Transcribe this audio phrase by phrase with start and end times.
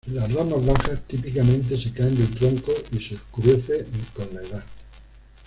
[0.11, 3.85] Las ramas bajas, típicamente, se caen del tronco y se oscurece
[4.15, 4.63] con la edad.